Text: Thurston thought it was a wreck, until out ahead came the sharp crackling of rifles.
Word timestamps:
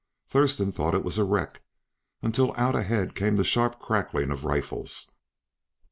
Thurston 0.27 0.71
thought 0.71 0.95
it 0.95 1.03
was 1.03 1.19
a 1.19 1.23
wreck, 1.23 1.61
until 2.23 2.55
out 2.57 2.73
ahead 2.73 3.13
came 3.13 3.35
the 3.35 3.43
sharp 3.43 3.77
crackling 3.77 4.31
of 4.31 4.43
rifles. 4.45 5.11